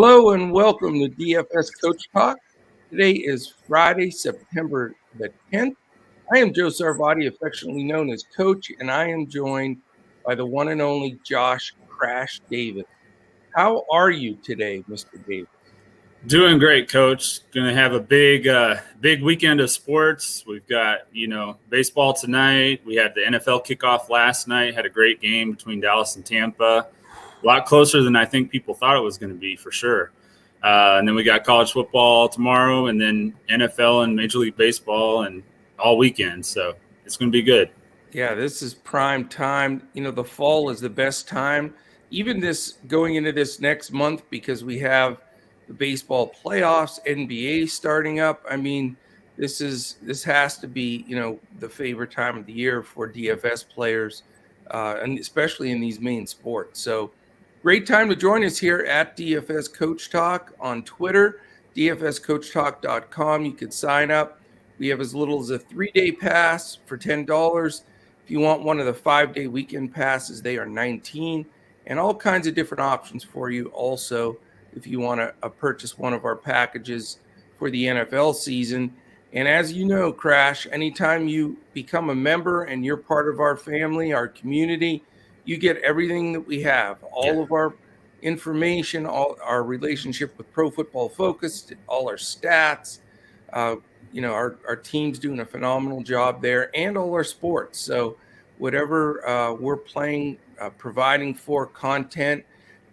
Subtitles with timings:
[0.00, 2.38] Hello and welcome to DFS Coach Talk.
[2.88, 5.74] Today is Friday, September the 10th.
[6.32, 9.78] I am Joe Sarvati, affectionately known as Coach, and I am joined
[10.24, 12.84] by the one and only Josh Crash Davis.
[13.56, 15.18] How are you today, Mr.
[15.26, 15.48] Davis?
[16.28, 17.40] Doing great, Coach.
[17.50, 20.44] Going to have a big, uh, big weekend of sports.
[20.46, 22.82] We've got you know baseball tonight.
[22.86, 24.76] We had the NFL kickoff last night.
[24.76, 26.86] Had a great game between Dallas and Tampa
[27.42, 30.12] a lot closer than I think people thought it was going to be for sure.
[30.62, 35.22] Uh, and then we got college football tomorrow, and then NFL and Major League Baseball,
[35.22, 35.42] and
[35.78, 36.44] all weekend.
[36.44, 36.74] So
[37.04, 37.70] it's going to be good.
[38.12, 39.88] Yeah, this is prime time.
[39.92, 41.74] You know, the fall is the best time.
[42.10, 45.22] Even this going into this next month because we have
[45.68, 48.44] the baseball playoffs, NBA starting up.
[48.50, 48.96] I mean,
[49.36, 53.08] this is this has to be you know the favorite time of the year for
[53.08, 54.22] DFS players,
[54.72, 56.80] uh, and especially in these main sports.
[56.80, 57.12] So
[57.60, 61.40] Great time to join us here at DFS Coach Talk on Twitter,
[61.74, 63.44] dfscoachtalk.com.
[63.44, 64.40] You can sign up.
[64.78, 67.82] We have as little as a three day pass for $10.
[68.24, 71.44] If you want one of the five day weekend passes, they are 19
[71.88, 73.66] and all kinds of different options for you.
[73.70, 74.38] Also,
[74.76, 77.18] if you want to uh, purchase one of our packages
[77.58, 78.94] for the NFL season.
[79.32, 83.56] And as you know, Crash, anytime you become a member and you're part of our
[83.56, 85.02] family, our community,
[85.48, 87.40] you get everything that we have, all yeah.
[87.40, 87.74] of our
[88.20, 92.98] information, all our relationship with Pro Football Focus, all our stats.
[93.50, 93.76] Uh,
[94.12, 97.78] you know, our, our team's doing a phenomenal job there and all our sports.
[97.80, 98.18] So,
[98.58, 102.44] whatever uh, we're playing, uh, providing for content,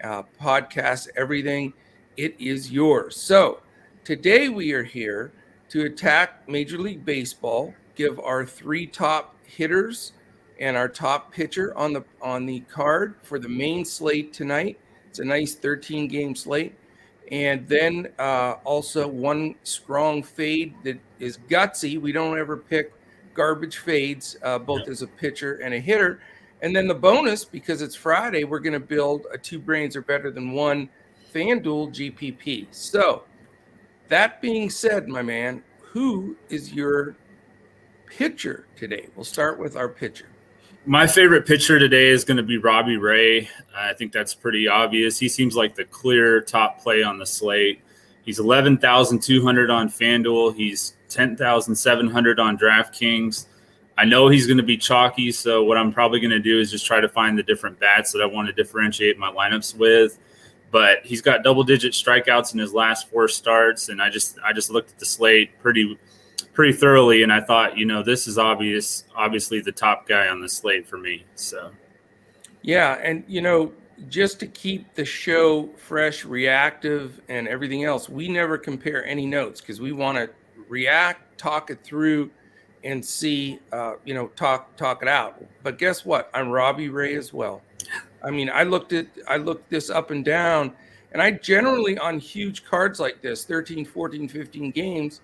[0.01, 1.73] uh, podcasts, everything,
[2.15, 3.17] it is yours.
[3.17, 3.63] So,
[4.05, 5.33] today we are here
[5.71, 10.13] to attack Major League Baseball, give our three top hitters
[10.59, 14.79] and our top pitcher on the on the card for the main slate tonight.
[15.09, 16.75] It's a nice 13 game slate.
[17.31, 21.99] And then uh, also one strong fade that is gutsy.
[21.99, 22.93] We don't ever pick
[23.33, 26.19] garbage fades, uh, both as a pitcher and a hitter.
[26.61, 30.01] And then the bonus, because it's Friday, we're going to build a two brains are
[30.01, 30.89] better than one
[31.33, 32.67] FanDuel GPP.
[32.71, 33.23] So,
[34.07, 37.15] that being said, my man, who is your
[38.05, 39.07] pitcher today?
[39.15, 40.27] We'll start with our pitcher.
[40.87, 43.49] My favorite pitcher today is going to be Robbie Ray.
[43.75, 45.17] I think that's pretty obvious.
[45.17, 47.81] He seems like the clear top play on the slate.
[48.23, 50.55] He's 11,200 on FanDuel.
[50.55, 53.47] He's 10,700 on DraftKings.
[53.97, 56.69] I know he's going to be chalky, so what I'm probably going to do is
[56.69, 60.19] just try to find the different bats that I want to differentiate my lineups with.
[60.69, 64.53] But he's got double digit strikeouts in his last four starts, and I just I
[64.53, 65.97] just looked at the slate pretty
[66.55, 70.41] pretty thoroughly, and I thought, you know, this is obvious, obviously the top guy on
[70.41, 71.25] the slate for me.
[71.35, 71.71] So,
[72.63, 73.73] yeah, and you know,
[74.07, 79.61] just to keep the show fresh, reactive, and everything else, we never compare any notes
[79.61, 80.29] because we want to
[80.67, 82.31] react, talk it through,
[82.83, 85.43] and see, uh, you know, talk talk it out.
[85.61, 86.29] But guess what?
[86.33, 87.61] I'm Robbie Ray as well.
[88.23, 90.73] I mean, I looked at I looked this up and down,
[91.11, 95.19] and I generally on huge cards like this, 13, 14, 15 games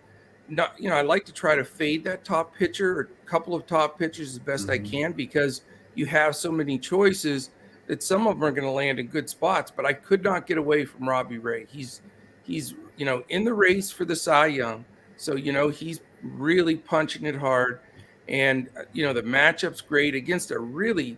[0.51, 3.55] not you know I like to try to fade that top pitcher or a couple
[3.55, 4.85] of top pitchers as best mm-hmm.
[4.85, 5.61] I can because
[5.95, 7.51] you have so many choices
[7.87, 9.71] that some of them are going to land in good spots.
[9.71, 11.65] But I could not get away from Robbie Ray.
[11.69, 12.01] He's
[12.43, 14.85] he's you know in the race for the Cy Young,
[15.17, 17.79] so you know he's really punching it hard,
[18.27, 21.17] and uh, you know the matchup's great against a really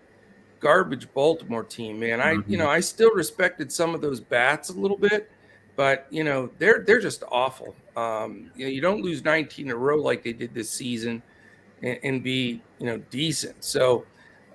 [0.60, 2.00] garbage Baltimore team.
[2.00, 2.52] Man, I mm-hmm.
[2.52, 5.30] you know I still respected some of those bats a little bit
[5.76, 7.76] but you know they're they're just awful.
[7.96, 11.22] Um, you know, you don't lose 19 in a row like they did this season,
[11.82, 13.64] and, and be you know decent.
[13.64, 14.06] So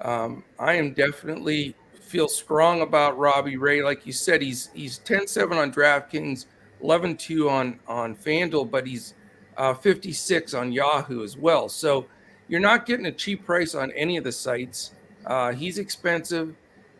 [0.00, 3.82] um, I am definitely feel strong about Robbie Ray.
[3.82, 6.46] Like you said, he's he's 10-7 on DraftKings,
[6.82, 9.14] 11-2 on on FanDuel, but he's
[9.56, 11.68] uh, 56 on Yahoo as well.
[11.68, 12.06] So
[12.48, 14.92] you're not getting a cheap price on any of the sites.
[15.26, 16.54] Uh, he's expensive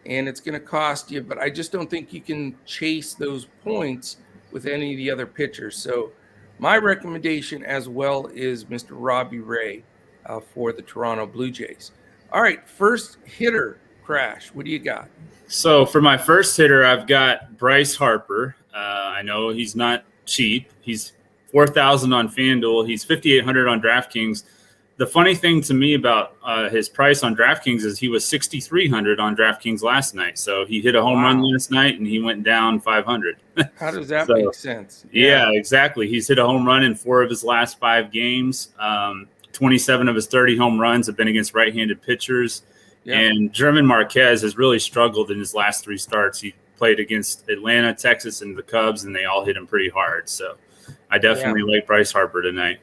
[0.07, 1.23] and it's going to cost you.
[1.23, 4.19] But I just don't think you can chase those points
[4.51, 5.77] with any of the other pitchers.
[5.77, 6.13] So
[6.59, 8.91] my recommendation as well is Mr.
[8.93, 9.85] Robbie Ray
[10.27, 11.93] uh, for the Toronto Blue Jays.
[12.33, 14.49] All right, first hitter crash.
[14.49, 15.09] What do you got?
[15.47, 18.57] So for my first hitter, I've got Bryce Harper.
[18.75, 20.71] Uh, I know he's not cheap.
[20.81, 21.13] He's
[21.51, 22.87] four thousand on FanDuel.
[22.87, 24.45] He's fifty eight hundred on DraftKings
[24.99, 29.21] the funny thing to me about uh, his price on DraftKings is he was 6,300
[29.21, 30.37] on DraftKings last night.
[30.37, 31.29] So he hit a home wow.
[31.29, 33.37] run last night and he went down 500.
[33.77, 35.07] How does that so, make sense?
[35.13, 35.51] Yeah.
[35.51, 35.59] yeah.
[35.59, 36.09] exactly.
[36.09, 38.75] He's hit a home run in four of his last five games.
[38.77, 42.63] Um, 27 of his 30 home runs have been against right handed pitchers.
[43.05, 43.21] Yeah.
[43.21, 46.41] And German Marquez has really struggled in his last three starts.
[46.41, 50.29] He played against Atlanta, Texas, and the Cubs, and they all hit him pretty hard.
[50.29, 50.57] So
[51.09, 51.77] I definitely yeah.
[51.77, 52.81] like Bryce Harper tonight.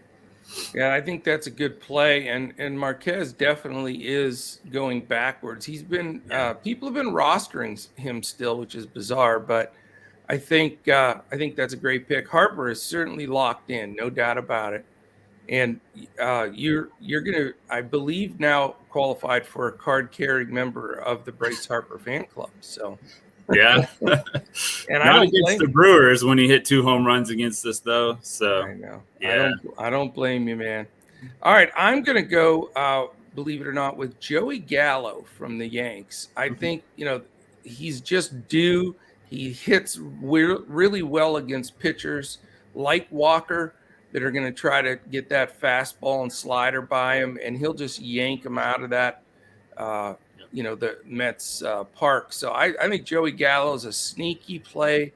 [0.74, 5.66] Yeah, I think that's a good play, and and Marquez definitely is going backwards.
[5.66, 9.74] He's been uh, people have been rostering him still, which is bizarre, but
[10.30, 12.28] I think uh, I think that's a great pick.
[12.28, 14.86] Harper is certainly locked in, no doubt about it.
[15.48, 15.80] And
[16.20, 21.32] uh, you're you're gonna, I believe, now qualified for a card carrying member of the
[21.32, 22.50] Bryce Harper fan club.
[22.62, 22.98] So
[23.54, 27.80] yeah, and I don't against the Brewers when he hit two home runs against us,
[27.80, 28.18] though.
[28.22, 29.02] So I know.
[29.20, 29.30] Yeah.
[29.30, 29.60] I don't.
[29.78, 30.88] I don't blame you, man.
[31.42, 32.70] All right, I'm gonna go.
[32.76, 36.30] Uh, believe it or not, with Joey Gallo from the Yanks.
[36.36, 36.56] I mm-hmm.
[36.56, 37.22] think you know
[37.64, 38.96] he's just due.
[39.30, 42.38] He hits re- really well against pitchers
[42.74, 43.74] like Walker
[44.12, 47.74] that are going to try to get that fastball and slider by him, and he'll
[47.74, 49.24] just yank him out of that
[49.78, 50.14] uh,
[50.56, 52.32] you know the Mets uh, park.
[52.32, 55.12] So I, I think Joey Gallo is a sneaky play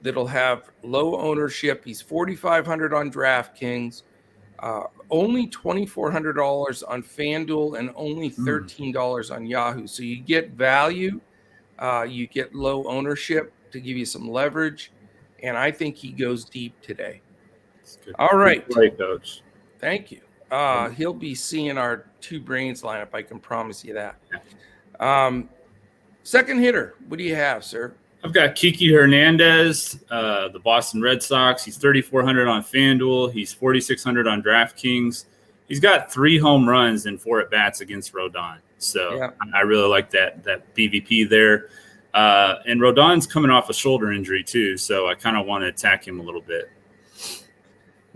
[0.00, 1.84] that'll have low ownership.
[1.84, 4.02] He's 4,500 on DraftKings,
[4.60, 8.48] uh, only $2,400 on FanDuel, and only hmm.
[8.48, 9.34] $13 mm.
[9.34, 9.86] on Yahoo.
[9.86, 11.20] So you get value,
[11.78, 14.90] uh, you get low ownership to give you some leverage,
[15.42, 17.20] and I think he goes deep today.
[18.18, 19.42] All right, play, coach.
[19.80, 20.22] Thank you.
[20.50, 23.08] Uh, he'll be seeing our two brains lineup.
[23.12, 24.16] I can promise you that.
[25.00, 25.48] Um,
[26.22, 27.94] second hitter, what do you have, sir?
[28.24, 31.64] I've got Kiki Hernandez, uh, the Boston Red Sox.
[31.64, 33.32] He's 3,400 on FanDuel.
[33.32, 35.26] He's 4,600 on DraftKings.
[35.68, 38.58] He's got three home runs and four at bats against Rodon.
[38.78, 39.30] So yeah.
[39.54, 41.68] I really like that that BVP there.
[42.14, 45.68] Uh, and Rodon's coming off a shoulder injury too, so I kind of want to
[45.68, 46.70] attack him a little bit.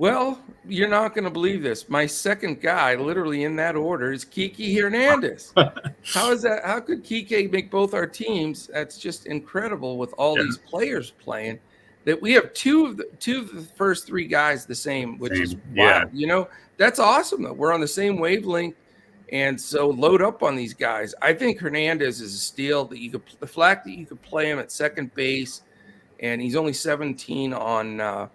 [0.03, 1.89] Well, you're not going to believe this.
[1.89, 5.55] My second guy, literally in that order, is Kiki Hernandez.
[6.13, 6.65] how is that?
[6.65, 8.67] How could Kiki make both our teams?
[8.67, 10.43] That's just incredible with all yeah.
[10.43, 11.61] these players playing.
[12.05, 15.35] That we have two of the two of the first three guys the same, which
[15.35, 15.43] same.
[15.43, 15.69] is wild.
[15.77, 16.05] Yeah.
[16.13, 17.45] You know, that's awesome.
[17.45, 18.75] That we're on the same wavelength,
[19.33, 21.15] and so load up on these guys.
[21.23, 22.87] I think Hernandez is a steal.
[22.87, 25.63] That you could the fact that you could play him at second base,
[26.19, 28.27] and he's only 17 on uh,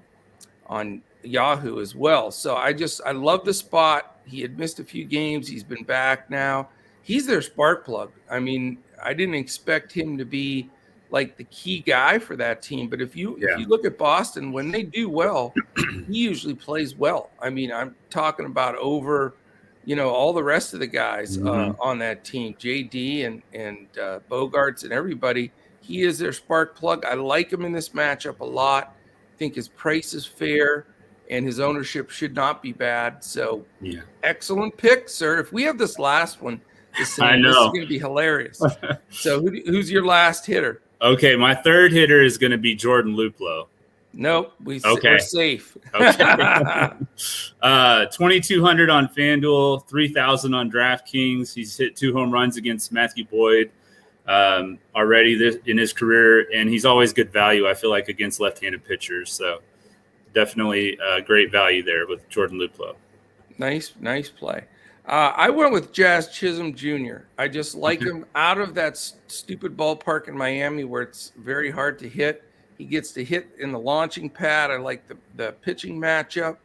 [0.67, 2.31] on Yahoo as well.
[2.31, 4.19] So I just I love the spot.
[4.25, 5.47] He had missed a few games.
[5.47, 6.69] He's been back now.
[7.01, 8.11] He's their spark plug.
[8.29, 10.69] I mean, I didn't expect him to be
[11.09, 12.89] like the key guy for that team.
[12.89, 13.53] But if you yeah.
[13.53, 17.29] if you look at Boston, when they do well, he usually plays well.
[17.39, 19.35] I mean, I'm talking about over,
[19.85, 21.71] you know, all the rest of the guys uh, mm-hmm.
[21.71, 25.51] uh, on that team, JD and and uh, Bogaerts and everybody.
[25.79, 27.05] He is their spark plug.
[27.05, 28.93] I like him in this matchup a lot.
[29.33, 30.85] I think his price is fair
[31.29, 33.23] and his ownership should not be bad.
[33.23, 35.39] So, yeah, excellent pick, sir.
[35.39, 36.61] If we have this last one,
[36.97, 37.49] this, I know.
[37.49, 38.61] this is going to be hilarious.
[39.09, 40.81] so, who, who's your last hitter?
[41.01, 43.67] Okay, my third hitter is going to be Jordan Luplow.
[44.13, 45.11] Nope, we, okay.
[45.11, 45.77] we're safe.
[45.93, 46.23] okay.
[47.61, 51.53] uh, 2,200 on FanDuel, 3,000 on DraftKings.
[51.53, 53.69] He's hit two home runs against Matthew Boyd
[54.27, 58.39] um, already this, in his career, and he's always good value, I feel like, against
[58.39, 59.31] left handed pitchers.
[59.31, 59.59] So
[60.37, 62.95] definitely uh, great value there with Jordan Luplow.
[63.57, 64.65] Nice, nice play.
[65.07, 67.21] Uh, I went with Jazz Chisholm Jr.
[67.39, 71.97] I just like him out of that stupid ballpark in Miami where it's very hard
[71.99, 72.43] to hit.
[72.77, 74.69] He gets to hit in the launching pad.
[74.69, 76.57] I like the, the pitching matchup.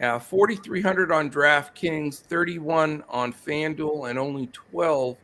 [0.00, 5.18] Uh, 4,300 on DraftKings, 31 on FanDuel, and only 12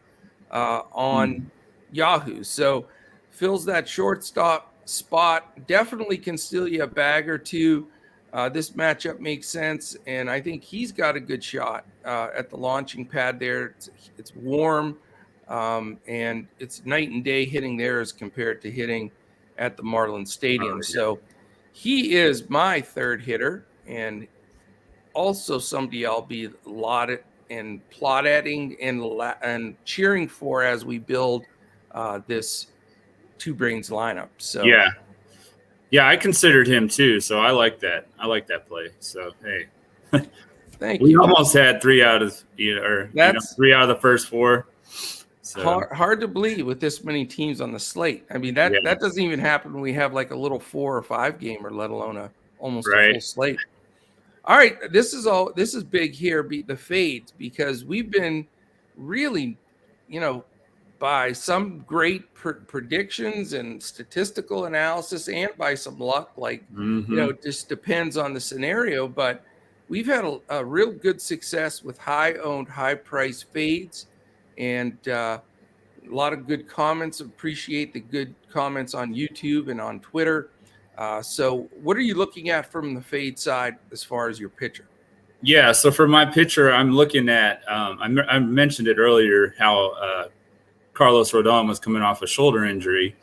[0.50, 1.44] uh, on mm.
[1.92, 2.44] Yahoo.
[2.44, 2.86] So
[3.30, 5.66] fills that shortstop spot.
[5.66, 7.88] Definitely can steal you a bag or two.
[8.32, 12.50] Uh, this matchup makes sense, and I think he's got a good shot uh, at
[12.50, 13.66] the launching pad there.
[13.68, 14.98] It's, it's warm,
[15.48, 19.10] um, and it's night and day hitting there as compared to hitting
[19.56, 20.82] at the Marlins Stadium.
[20.82, 21.18] So
[21.72, 24.26] he is my third hitter, and
[25.14, 29.02] also somebody I'll be lauded and plotting and
[29.42, 31.44] and cheering for as we build
[31.92, 32.66] uh, this
[33.38, 34.28] two brains lineup.
[34.38, 34.90] So yeah,
[35.90, 37.20] yeah, I considered him too.
[37.20, 38.06] So I like that.
[38.18, 38.90] I like that play.
[39.00, 39.66] So hey,
[40.72, 41.18] thank we you.
[41.20, 43.88] We almost had three out of you know, or That's, you know, three out of
[43.88, 44.66] the first four.
[45.42, 45.62] So.
[45.62, 48.26] Hard, hard, to believe with this many teams on the slate.
[48.30, 48.80] I mean that yeah.
[48.84, 51.88] that doesn't even happen when we have like a little four or five gamer, let
[51.88, 53.10] alone a almost right.
[53.10, 53.58] a full slate.
[54.44, 55.52] All right, this is all.
[55.54, 56.42] This is big here.
[56.42, 58.46] Be the fades because we've been
[58.96, 59.56] really,
[60.08, 60.44] you know,
[60.98, 67.10] by some great pr- predictions and statistical analysis and by some luck like mm-hmm.
[67.10, 69.44] you know it just depends on the scenario but
[69.88, 74.06] we've had a, a real good success with high owned high price fades
[74.58, 75.38] and uh,
[76.10, 77.20] a lot of good comments.
[77.20, 80.50] Appreciate the good comments on YouTube and on Twitter.
[80.96, 84.48] Uh, so, what are you looking at from the fade side as far as your
[84.48, 84.88] pitcher?
[85.42, 87.62] Yeah, so for my pitcher, I'm looking at.
[87.68, 90.28] Um, I, I, mentioned it earlier how uh,
[90.98, 93.14] Carlos Rodon was coming off a shoulder injury,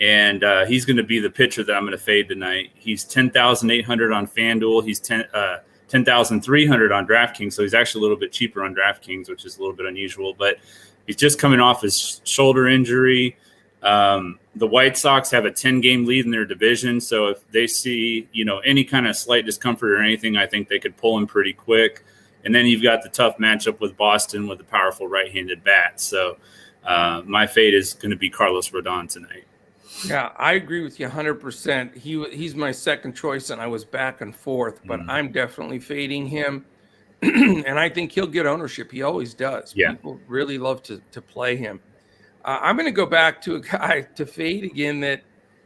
[0.00, 2.72] and uh, he's going to be the pitcher that I'm going to fade tonight.
[2.74, 4.84] He's ten thousand eight hundred on FanDuel.
[4.84, 5.24] He's ten.
[5.32, 7.52] Uh, 10,300 on DraftKings.
[7.52, 10.34] So he's actually a little bit cheaper on DraftKings, which is a little bit unusual.
[10.34, 10.56] But
[11.06, 13.36] he's just coming off his shoulder injury.
[13.82, 17.00] Um, the White Sox have a 10 game lead in their division.
[17.00, 20.68] So if they see, you know, any kind of slight discomfort or anything, I think
[20.68, 22.02] they could pull him pretty quick.
[22.44, 26.00] And then you've got the tough matchup with Boston with a powerful right handed bat.
[26.00, 26.38] So
[26.84, 29.44] uh, my fate is going to be Carlos Rodon tonight.
[30.06, 31.96] Yeah, I agree with you 100%.
[31.96, 35.08] He he's my second choice and I was back and forth, but mm.
[35.08, 36.66] I'm definitely fading him.
[37.22, 38.90] and I think he'll get ownership.
[38.90, 39.72] He always does.
[39.74, 39.92] Yeah.
[39.92, 41.80] People really love to to play him.
[42.44, 45.22] Uh, I'm going to go back to a guy to fade again that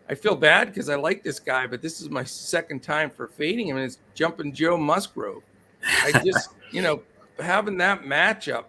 [0.09, 3.29] I feel bad because I like this guy, but this is my second time for
[3.29, 5.43] fading him, and it's jumping Joe Musgrove.
[5.85, 7.03] I just, you know,
[7.39, 8.65] having that matchup,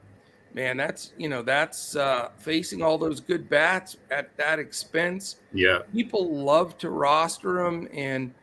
[0.53, 5.37] man, that's, you know, that's uh, facing all those good bats at that expense.
[5.53, 5.79] Yeah.
[5.93, 7.87] People love to roster him.
[7.93, 8.33] And,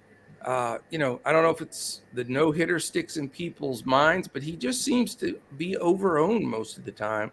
[0.44, 4.28] uh, you know, I don't know if it's the no hitter sticks in people's minds,
[4.28, 7.32] but he just seems to be over owned most of the time.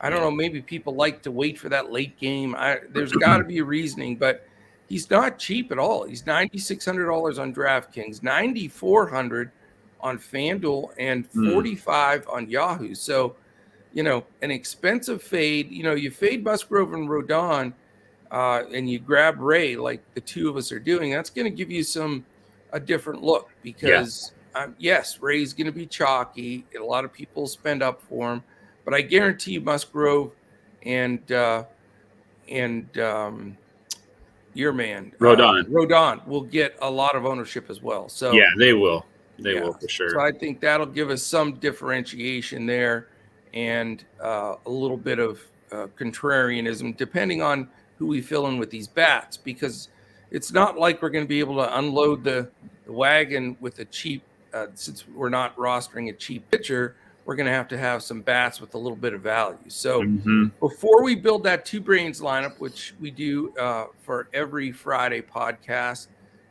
[0.00, 0.30] I don't know.
[0.30, 2.54] Maybe people like to wait for that late game.
[2.56, 4.46] I, there's got to be a reasoning, but
[4.88, 6.04] he's not cheap at all.
[6.04, 9.50] He's ninety six hundred dollars on DraftKings, ninety four hundred
[10.00, 11.52] on FanDuel, and hmm.
[11.52, 12.34] forty five mm.
[12.34, 12.94] on Yahoo.
[12.94, 13.36] So,
[13.92, 15.70] you know, an expensive fade.
[15.70, 17.72] You know, you fade Musgrove and Rodon,
[18.30, 21.10] uh, and you grab Ray like the two of us are doing.
[21.12, 22.24] That's going to give you some
[22.72, 24.64] a different look because yeah.
[24.64, 26.66] um, yes, Ray's going to be chalky.
[26.78, 28.42] A lot of people spend up for him
[28.88, 30.32] but I guarantee Musgrove
[30.82, 31.64] and uh,
[32.48, 33.54] and um,
[34.54, 38.08] your man Rodon uh, Rodon will get a lot of ownership as well.
[38.08, 39.04] So yeah, they will.
[39.38, 39.64] They yeah.
[39.64, 40.08] will for sure.
[40.08, 43.08] So I think that'll give us some differentiation there
[43.54, 45.40] and uh, a little bit of
[45.72, 49.88] uh, contrarianism, depending on who we fill in with these bats, because
[50.30, 52.48] it's not like we're going to be able to unload the,
[52.86, 54.22] the wagon with a cheap,
[54.54, 56.94] uh, since we're not rostering a cheap pitcher
[57.28, 59.58] we're going to have to have some bats with a little bit of value.
[59.68, 60.46] So mm-hmm.
[60.60, 66.06] before we build that two brains lineup, which we do uh, for every Friday podcast,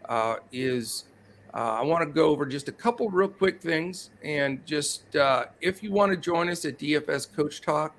[0.07, 1.05] uh, is
[1.53, 4.09] uh, I want to go over just a couple real quick things.
[4.23, 7.95] And just uh, if you want to join us at DFS Coach Talk,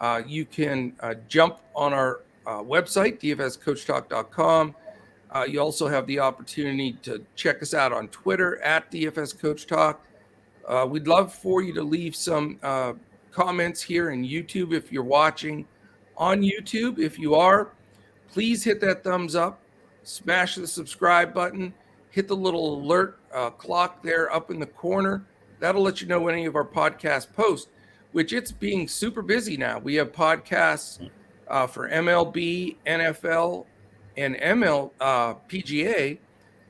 [0.00, 4.74] uh, you can uh, jump on our website, dfscoachtalk.com.
[5.48, 10.02] you also have the opportunity to check us out on Twitter at DFS Coach Talk.
[10.68, 12.92] Uh, we'd love for you to leave some uh,
[13.30, 15.66] comments here in YouTube if you're watching
[16.18, 16.98] on YouTube.
[16.98, 17.72] If you are,
[18.30, 19.62] please hit that thumbs up,
[20.02, 21.72] smash the subscribe button,
[22.10, 25.24] hit the little alert uh, clock there up in the corner.
[25.60, 27.68] That'll let you know when any of our podcasts post,
[28.12, 29.78] which it's being super busy now.
[29.78, 31.10] We have podcasts
[31.48, 33.66] uh, for MLB, NFL,
[34.16, 36.18] and ML uh, PGA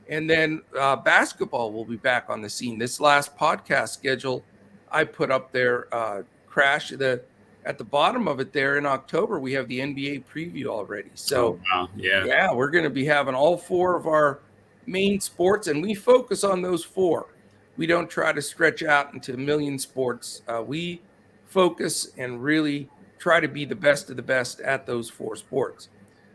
[0.09, 2.77] and then uh, basketball will be back on the scene.
[2.79, 4.43] This last podcast schedule
[4.91, 7.21] I put up there, uh, crash the
[7.65, 9.39] at the bottom of it there in October.
[9.39, 11.11] We have the NBA preview already.
[11.13, 11.89] So oh, wow.
[11.95, 14.39] yeah, yeah, we're going to be having all four of our
[14.89, 17.27] main sports, and we focus on those four.
[17.77, 20.41] We don't try to stretch out into a million sports.
[20.47, 21.01] Uh, we
[21.45, 25.89] focus and really try to be the best of the best at those four sports.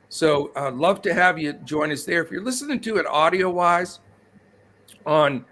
[0.09, 2.23] So I'd uh, love to have you join us there.
[2.23, 4.01] If you're listening to it audio wise
[5.05, 5.45] on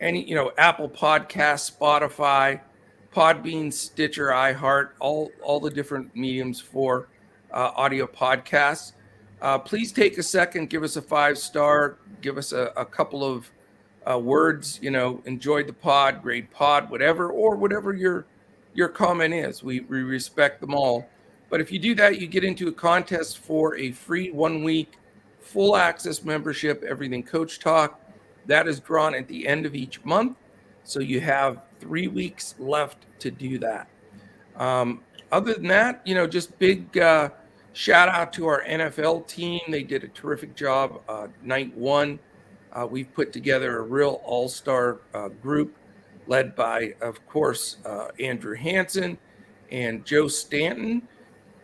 [0.00, 2.60] any, you know, Apple Podcasts, Spotify,
[3.14, 7.08] Podbean, Stitcher, iHeart, all, all the different mediums for
[7.52, 8.92] uh, audio podcasts.
[9.40, 13.22] Uh, please take a second, give us a five star, give us a, a couple
[13.22, 13.50] of
[14.10, 18.26] uh, words, you know, enjoyed the pod, great pod, whatever, or whatever your
[18.74, 19.62] your comment is.
[19.62, 21.08] We, we respect them all.
[21.48, 24.94] But if you do that, you get into a contest for a free one week
[25.40, 28.00] full access membership, everything coach talk.
[28.46, 30.36] That is drawn at the end of each month.
[30.84, 33.88] So you have three weeks left to do that.
[34.56, 35.02] Um,
[35.32, 37.30] other than that, you know, just big uh,
[37.76, 39.60] shout out to our NFL team.
[39.68, 41.02] They did a terrific job.
[41.06, 42.18] Uh, night one,
[42.72, 45.76] uh, we've put together a real all star uh, group
[46.26, 49.18] led by, of course, uh, Andrew Hanson
[49.70, 51.06] and Joe Stanton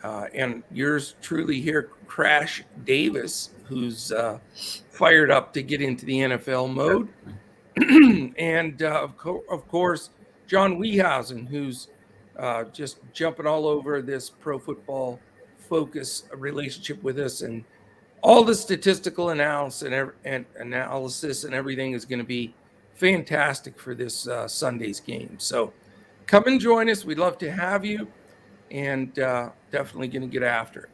[0.05, 4.39] uh, and yours truly here, Crash Davis, who's uh,
[4.91, 7.09] fired up to get into the NFL mode,
[8.37, 10.11] and of, co- of, course
[10.47, 11.89] John Weehausen, who's
[12.73, 15.19] just jumping all over this pro football
[15.73, 17.65] focus a relationship with us, and
[18.21, 22.53] all the statistical analysis and, and analysis and everything is going to be
[22.95, 25.35] fantastic for this uh, Sunday's game.
[25.39, 25.73] So
[26.27, 27.07] come and join us.
[27.07, 28.07] We'd love to have you,
[28.71, 30.91] and uh, definitely going to get after it.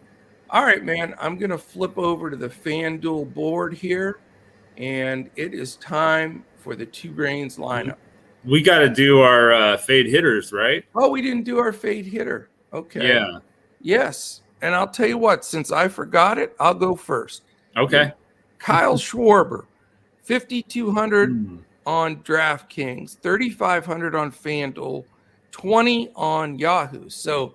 [0.51, 1.13] All right, man.
[1.19, 4.21] I'm going to flip over to the FanDuel board here,
[4.77, 7.97] and it is time for the two brains lineup.
[8.45, 10.85] We got to do our uh, fade hitters, right?
[10.95, 12.49] Oh, we didn't do our fade hitter.
[12.73, 13.09] Okay.
[13.09, 13.41] Yeah.
[13.81, 14.43] Yes.
[14.62, 17.43] And I'll tell you what, since I forgot it, I'll go first.
[17.77, 18.12] Okay.
[18.59, 19.65] Kyle Schwarber,
[20.23, 21.59] 5,200 mm.
[21.87, 25.05] on DraftKings, 3,500 on FanDuel,
[25.53, 27.09] 20 on Yahoo.
[27.09, 27.55] So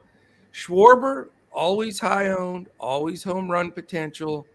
[0.53, 4.47] Schwarber, always high owned, always home run potential.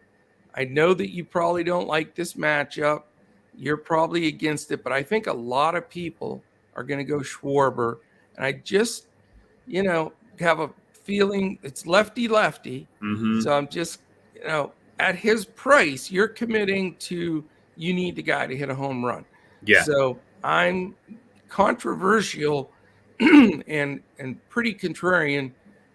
[0.55, 3.05] I know that you probably don't like this matchup.
[3.57, 6.43] You're probably against it, but I think a lot of people
[6.75, 7.99] are going to go Schwarber.
[8.37, 9.07] And I just,
[9.67, 10.71] you know, have a
[11.09, 12.87] feeling it's lefty lefty.
[13.03, 13.41] Mm-hmm.
[13.41, 14.03] So I'm just,
[14.35, 17.43] you know, at his price, you're committing to
[17.77, 19.25] you need the guy to hit a home run.
[19.65, 19.85] Yeah.
[19.85, 20.95] So I'm
[21.49, 22.71] controversial
[23.21, 25.53] and and pretty contrarian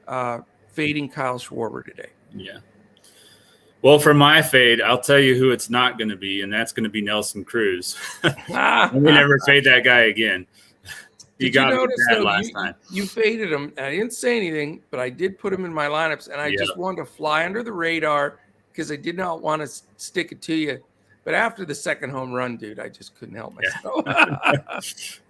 [0.08, 0.40] uh,
[0.70, 2.10] fading Kyle Schwarber today.
[2.36, 2.58] Yeah.
[3.84, 6.72] Well, for my fade, I'll tell you who it's not going to be, and that's
[6.72, 7.98] going to be Nelson Cruz.
[8.24, 8.32] we
[9.00, 10.48] never fade that guy again.
[11.40, 12.76] You got you notice, though, last you, time.
[12.92, 13.74] You faded him.
[13.78, 16.78] I didn't say anything, but I did put him in my lineups, and I just
[16.78, 18.40] wanted to fly under the radar
[18.72, 20.84] because I did not want to stick it to you.
[21.24, 24.04] But after the second home run, dude, I just couldn't help myself.
[24.06, 24.80] Yeah,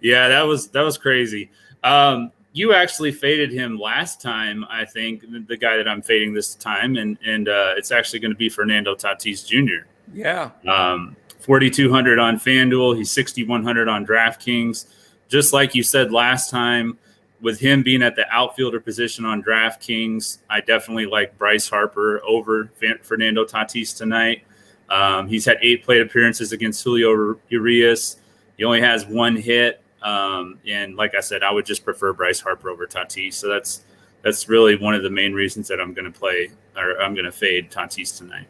[0.00, 1.50] yeah that was that was crazy.
[1.84, 6.54] Um, you actually faded him last time, I think, the guy that I'm fading this
[6.54, 9.86] time, and and uh, it's actually going to be Fernando Tatis Jr.
[10.12, 10.50] Yeah.
[10.68, 12.96] Um, 4,200 on FanDuel.
[12.96, 14.86] He's 6,100 on DraftKings.
[15.34, 16.96] Just like you said last time,
[17.40, 22.70] with him being at the outfielder position on DraftKings, I definitely like Bryce Harper over
[23.02, 24.44] Fernando Tatis tonight.
[24.88, 28.18] Um, he's had eight plate appearances against Julio Urias.
[28.56, 29.82] He only has one hit.
[30.02, 33.34] Um, and like I said, I would just prefer Bryce Harper over Tatis.
[33.34, 33.82] So that's
[34.22, 37.24] that's really one of the main reasons that I'm going to play or I'm going
[37.24, 38.46] to fade Tatis tonight.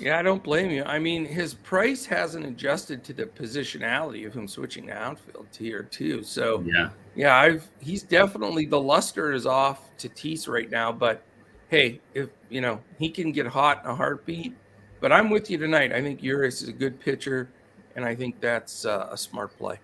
[0.00, 0.84] Yeah, I don't blame you.
[0.84, 5.82] I mean, his price hasn't adjusted to the positionality of him switching to outfield tier
[5.84, 6.22] too.
[6.22, 10.92] So yeah, yeah, I've he's definitely the luster is off Tatis right now.
[10.92, 11.22] But
[11.68, 14.54] hey, if you know he can get hot in a heartbeat.
[15.00, 15.92] But I'm with you tonight.
[15.92, 17.50] I think Urias is a good pitcher,
[17.96, 19.80] and I think that's uh, a smart play.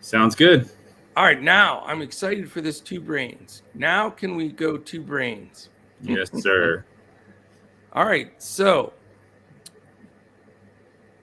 [0.00, 0.70] Sounds good.
[1.16, 3.62] All right, now I'm excited for this two brains.
[3.74, 5.68] Now can we go two brains?
[6.02, 6.84] Yes, sir.
[7.94, 8.92] All right, so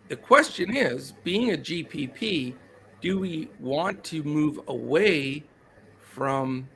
[0.07, 2.53] the question is being a GPP,
[3.01, 5.43] do we want to move away
[5.99, 6.69] from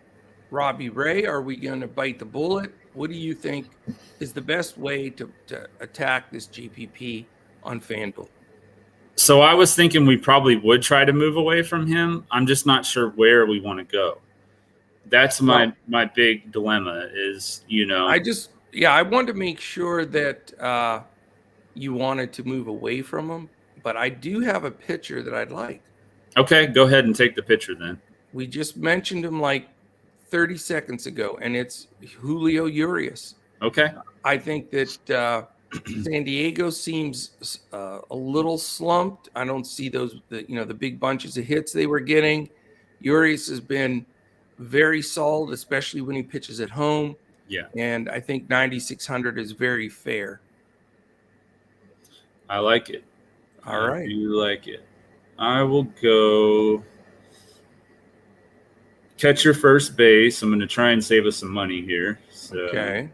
[0.52, 1.26] Robbie Ray?
[1.26, 2.74] Are we going to bite the bullet?
[2.94, 3.68] What do you think
[4.20, 7.26] is the best way to, to attack this GPP
[7.64, 8.28] on FanDuel?
[9.16, 12.26] So I was thinking we probably would try to move away from him.
[12.32, 14.20] I'm just not sure where we want to go.
[15.06, 18.08] That's my well, my big dilemma is, you know.
[18.08, 21.02] I just yeah, I wanted to make sure that uh
[21.74, 23.50] you wanted to move away from him,
[23.84, 25.82] but I do have a pitcher that I'd like.
[26.38, 28.00] Okay, go ahead and take the picture then.
[28.34, 29.68] We just mentioned him like
[30.30, 31.88] 30 seconds ago, and it's
[32.20, 33.36] Julio Urias.
[33.62, 33.94] Okay.
[34.24, 35.44] I think that uh,
[36.04, 39.30] San Diego seems uh, a little slumped.
[39.36, 42.50] I don't see those, the, you know, the big bunches of hits they were getting.
[43.00, 44.06] Urias has been
[44.60, 47.16] very solid, especially when he pitches at home.
[47.48, 47.68] Yeah.
[47.76, 50.42] And I think 9,600 is very fair.
[52.50, 53.04] I like it.
[53.66, 54.08] All right.
[54.08, 54.86] You like it.
[55.38, 56.84] I will go
[59.18, 60.42] catch your first base.
[60.42, 62.20] I'm going to try and save us some money here.
[62.32, 62.60] So.
[62.60, 63.10] Okay.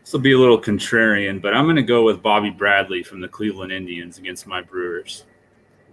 [0.00, 3.20] This will be a little contrarian, but I'm going to go with Bobby Bradley from
[3.20, 5.24] the Cleveland Indians against my Brewers.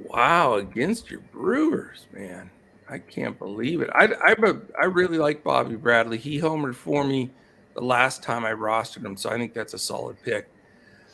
[0.06, 2.50] Wow, against your Brewers, man.
[2.90, 3.90] I can't believe it.
[3.96, 6.18] I, a, I really like Bobby Bradley.
[6.18, 7.30] He homered for me
[7.74, 10.50] the last time I rostered him, so I think that's a solid pick.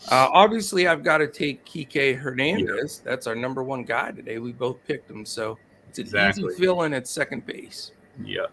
[0.10, 3.02] Uh, obviously, I've got to take Kike Hernandez.
[3.04, 3.12] Yeah.
[3.12, 4.40] That's our number one guy today.
[4.40, 5.58] We both picked him, so
[5.90, 6.46] it's an exactly.
[6.46, 7.92] easy fill in at second base.
[8.24, 8.48] Yeah.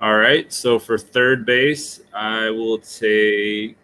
[0.00, 0.52] All right.
[0.52, 3.76] So for third base, I will take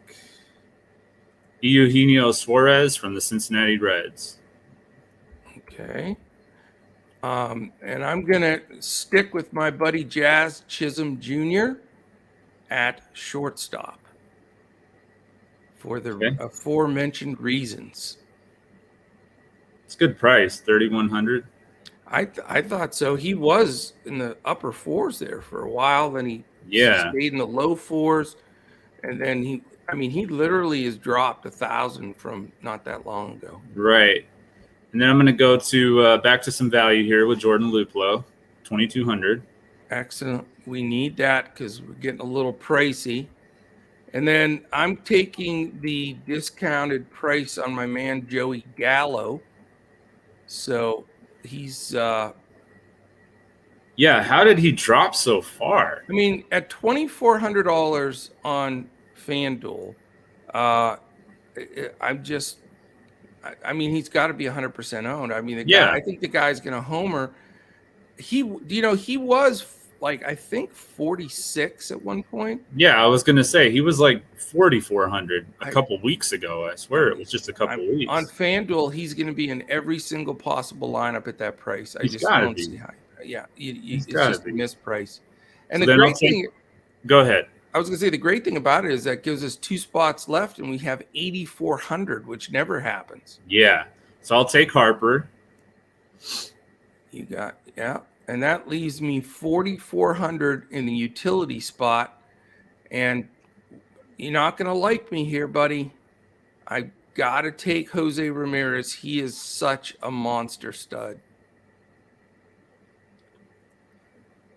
[1.60, 4.38] Eugenio Suarez from the Cincinnati Reds.
[5.72, 6.16] Okay.
[7.22, 11.78] Um, and I'm going to stick with my buddy Jazz Chisholm Jr.
[12.70, 14.00] at shortstop
[15.76, 16.36] for the okay.
[16.40, 18.18] aforementioned reasons.
[19.84, 21.46] It's good price, 3100
[22.12, 23.16] I th- I thought so.
[23.16, 26.10] He was in the upper fours there for a while.
[26.10, 27.10] Then he Yeah.
[27.10, 28.36] stayed in the low fours,
[29.02, 29.62] and then he.
[29.88, 33.60] I mean, he literally has dropped a thousand from not that long ago.
[33.74, 34.26] Right.
[34.92, 37.70] And then I'm going to go to uh, back to some value here with Jordan
[37.70, 38.24] Luplow,
[38.64, 39.42] 2200.
[39.90, 40.46] Excellent.
[40.66, 43.26] We need that because we're getting a little pricey.
[44.14, 49.40] And then I'm taking the discounted price on my man Joey Gallo.
[50.46, 51.06] So
[51.42, 52.32] he's uh
[53.96, 56.04] Yeah, how did he drop so far?
[56.08, 58.90] I mean at twenty four hundred dollars on
[59.26, 59.94] FanDuel,
[60.52, 60.96] uh
[62.00, 62.58] I'm just
[63.44, 65.32] I- I mean he's got to be 100% owned.
[65.32, 65.86] I mean the Yeah.
[65.86, 67.30] guy, I think the guy's going to homer.
[68.18, 69.64] He you know he was
[70.00, 72.60] like I think 46 at one point.
[72.76, 76.68] Yeah, I was going to say he was like 4400 a I- couple weeks ago.
[76.70, 78.10] I swear it was just a couple I'm- weeks.
[78.10, 81.96] On FanDuel, he's going to be in every single possible lineup at that price.
[81.96, 82.62] I He's just don't be.
[82.64, 82.90] see how.
[83.24, 85.20] Yeah, you, you, He's it's just a misprice.
[85.70, 86.46] And So the great take- thing,
[87.06, 87.46] Go ahead.
[87.74, 89.78] I was going to say, the great thing about it is that gives us two
[89.78, 93.40] spots left, and we have 8,400, which never happens.
[93.48, 93.84] Yeah.
[94.20, 95.28] So I'll take Harper.
[97.10, 102.22] You got yeah, and that leaves me 4,400 in the utility spot,
[102.90, 103.26] and
[104.18, 105.92] you're not going to like me here, buddy.
[106.68, 108.92] I got to take Jose Ramirez.
[108.92, 111.18] He is such a monster stud.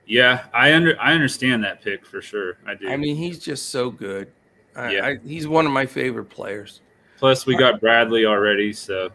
[0.08, 2.58] Yeah, I under I understand that pick for sure.
[2.66, 2.90] I do.
[2.90, 4.32] I mean, he's just so good.
[4.76, 5.06] I, Yeah.
[5.06, 6.82] I, he's one of my favorite players.
[7.18, 9.10] Plus we got Bradley already, so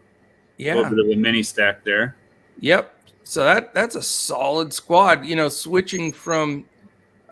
[0.56, 2.16] yeah, a little bit of a mini stack there.
[2.60, 2.94] Yep.
[3.24, 5.24] So that that's a solid squad.
[5.24, 6.64] You know, switching from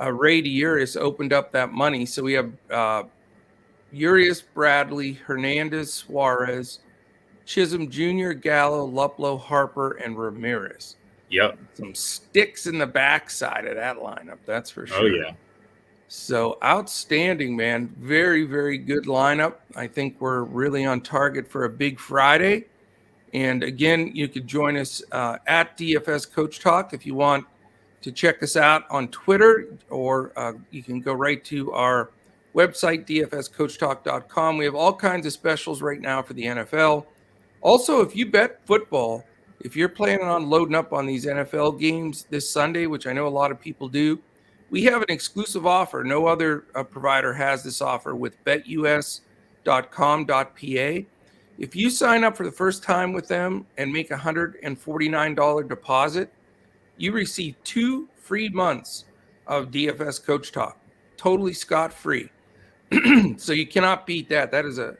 [0.00, 2.06] uh, Ray to Urias opened up that money.
[2.06, 3.04] So we have uh,
[3.92, 6.80] Urias, Bradley, Hernandez, Suarez,
[7.44, 10.96] Chisholm Jr., Gallo, Luplow, Harper, and Ramirez.
[11.30, 11.58] Yep.
[11.74, 14.38] Some sticks in the backside of that lineup.
[14.46, 14.98] That's for sure.
[15.00, 15.32] Oh yeah.
[16.08, 17.94] So outstanding, man.
[17.98, 19.56] Very, very good lineup.
[19.76, 22.64] I think we're really on target for a big Friday.
[23.34, 27.44] And again, you could join us uh, at DFS Coach Talk if you want
[28.00, 32.10] to check us out on Twitter, or uh, you can go right to our
[32.54, 34.56] website, dfscoachtalk.com.
[34.56, 37.04] We have all kinds of specials right now for the NFL.
[37.60, 39.24] Also, if you bet football,
[39.60, 43.26] if you're planning on loading up on these NFL games this Sunday, which I know
[43.26, 44.18] a lot of people do,
[44.70, 46.04] we have an exclusive offer.
[46.04, 49.20] No other uh, provider has this offer with betus.com.pa.
[51.58, 56.32] If you sign up for the first time with them and make a $149 deposit,
[56.96, 59.06] you receive two free months
[59.46, 60.78] of DFS Coach Talk,
[61.16, 62.30] totally scot free.
[63.36, 64.52] so you cannot beat that.
[64.52, 64.96] That is a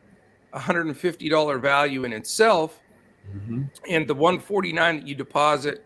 [0.55, 2.81] $150 value in itself
[3.37, 3.69] Mhm.
[3.89, 5.85] and the 149 that you deposit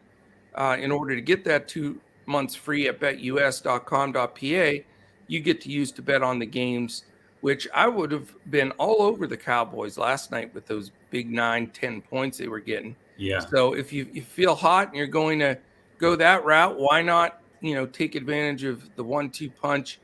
[0.55, 4.85] uh, in order to get that two months free at betus.com.pa
[5.29, 7.05] you get to use to bet on the games
[7.41, 11.67] which i would have been all over the cowboys last night with those big nine
[11.69, 13.41] ten points they were getting Yeah.
[13.41, 15.59] so if you, you feel hot and you're going to
[15.99, 19.99] go that route why not you know take advantage of the one-two punch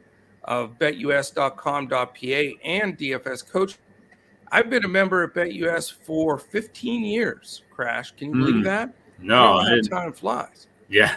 [0.45, 3.77] of betus.com.pa and dfs coach
[4.53, 7.63] I've been a member at BetUS for 15 years.
[7.71, 8.65] Crash, can you believe Mm.
[8.65, 8.95] that?
[9.21, 10.67] No, You I know how time flies.
[10.89, 11.17] Yeah.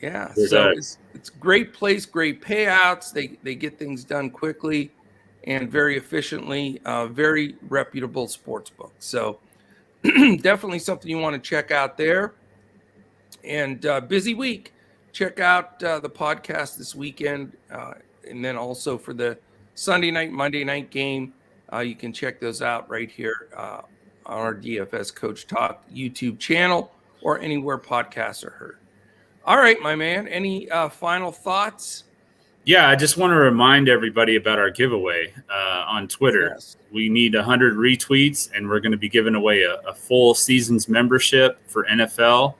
[0.00, 3.10] Yeah, so it's it's great place, great payouts.
[3.12, 4.90] They they get things done quickly
[5.44, 6.78] and very efficiently.
[6.84, 8.92] Uh, very reputable sports book.
[8.98, 9.38] So
[10.02, 12.34] definitely something you want to check out there.
[13.44, 14.72] And uh, busy week.
[15.12, 17.94] Check out uh, the podcast this weekend, uh,
[18.28, 19.38] and then also for the
[19.74, 21.32] Sunday night, Monday night game.
[21.72, 23.82] Uh, you can check those out right here uh,
[24.26, 28.78] on our DFS Coach Talk YouTube channel or anywhere podcasts are heard.
[29.44, 30.28] All right, my man.
[30.28, 32.04] Any uh, final thoughts?
[32.64, 36.52] Yeah, I just want to remind everybody about our giveaway uh, on Twitter.
[36.54, 36.78] Yes.
[36.90, 40.88] We need 100 retweets, and we're going to be giving away a, a full season's
[40.88, 42.54] membership for NFL.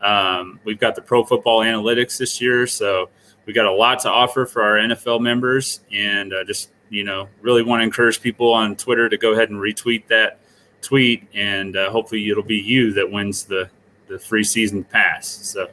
[0.00, 3.10] Um, we've got the Pro Football Analytics this year, so
[3.44, 7.26] we got a lot to offer for our NFL members, and uh, just you know,
[7.40, 10.40] really want to encourage people on Twitter to go ahead and retweet that
[10.82, 13.68] tweet, and uh, hopefully it'll be you that wins the
[14.08, 15.26] the free season pass.
[15.26, 15.68] So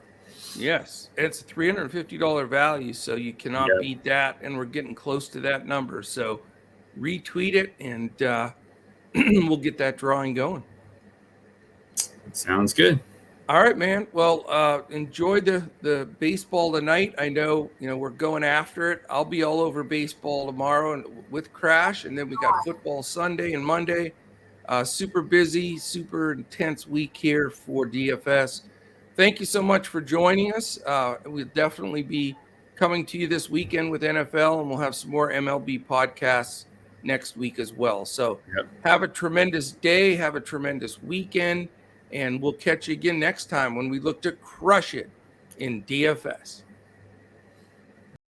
[0.55, 3.82] Yes, it's a three hundred and fifty dollar value, so you cannot Yep.
[3.82, 6.01] beat that, and we're getting close to that number.
[6.03, 6.41] So
[6.97, 8.51] retweet it, and uh,
[9.15, 10.63] we'll get that drawing going.
[12.32, 12.99] sounds good.
[13.49, 14.05] All right, man.
[14.13, 17.15] Well, uh, enjoy the the baseball tonight.
[17.17, 19.01] I know you know we're going after it.
[19.09, 23.53] I'll be all over baseball tomorrow and with Crash, and then we got football Sunday
[23.53, 24.13] and Monday.
[24.67, 28.62] Uh, super busy, super intense week here for DFS.
[29.15, 30.77] Thank you so much for joining us.
[30.85, 32.35] Uh, we'll definitely be
[32.75, 36.65] coming to you this weekend with NFL, and we'll have some more MLB podcasts
[37.01, 38.05] next week as well.
[38.05, 38.67] So yep.
[38.83, 40.15] have a tremendous day.
[40.15, 41.69] Have a tremendous weekend
[42.11, 45.09] and we'll catch you again next time when we look to crush it
[45.57, 46.63] in DFS.